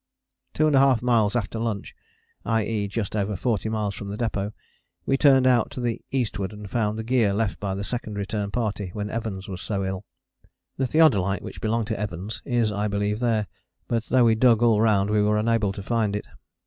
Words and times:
Two 0.55 0.65
and 0.65 0.75
a 0.75 0.79
half 0.79 1.03
miles 1.03 1.35
after 1.35 1.59
lunch, 1.59 1.95
i.e. 2.43 2.87
just 2.87 3.15
over 3.15 3.35
forty 3.35 3.69
miles 3.69 3.93
from 3.93 4.07
the 4.09 4.17
depôt, 4.17 4.51
we 5.05 5.15
turned 5.15 5.45
out 5.45 5.69
to 5.69 5.79
the 5.79 6.01
eastward 6.09 6.51
and 6.51 6.71
found 6.71 6.97
the 6.97 7.03
gear 7.03 7.33
left 7.33 7.59
by 7.59 7.75
the 7.75 7.83
Second 7.83 8.15
Return 8.17 8.49
Party, 8.49 8.89
when 8.93 9.11
Evans 9.11 9.47
was 9.47 9.61
so 9.61 9.85
ill. 9.85 10.03
The 10.77 10.87
theodolite, 10.87 11.43
which 11.43 11.61
belonged 11.61 11.85
to 11.85 11.99
Evans, 11.99 12.41
is 12.45 12.71
I 12.71 12.87
believe 12.87 13.19
there, 13.19 13.45
but 13.87 14.05
though 14.05 14.23
we 14.25 14.33
dug 14.33 14.63
all 14.63 14.81
round 14.81 15.11
we 15.11 15.21
were 15.21 15.37
unable 15.37 15.71
to 15.71 15.83
find 15.83 16.15
it. 16.15 16.25